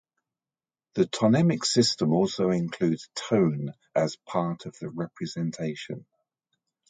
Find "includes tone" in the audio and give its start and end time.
2.49-3.75